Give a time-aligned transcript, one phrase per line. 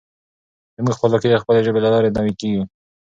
[0.77, 2.63] زموږ خپلواکي د خپلې ژبې له لارې نوي کېږي.